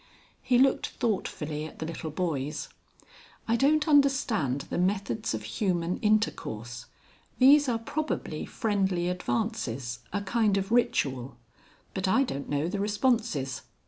[0.41, 2.69] He looked thoughtfully at the little boys.
[3.47, 6.87] "I don't understand the methods of Human intercourse.
[7.37, 11.37] These are probably friendly advances, a kind of ritual.
[11.93, 13.61] But I don't know the responses.